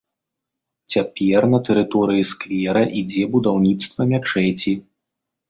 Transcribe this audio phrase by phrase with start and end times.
[0.95, 4.77] Цяпер на тэрыторыі сквера ідзе будаўніцтва мячэці.